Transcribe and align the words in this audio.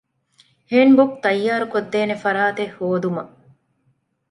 ހޭންޑްބުކް 0.71 1.15
ތައްޔާރުކޮށްދޭނެ 1.23 2.15
ފަރާތެއް 2.23 2.73
ހޯދުމަށް 2.77 3.33